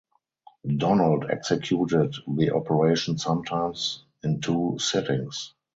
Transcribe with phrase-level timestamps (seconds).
[0.77, 5.53] Donald executed the operation sometimes in two sittings.